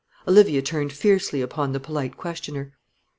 Olivia 0.27 0.63
turned 0.63 0.91
fiercely 0.91 1.43
upon 1.43 1.73
the 1.73 1.79
polite 1.79 2.17
questioner. 2.17 2.71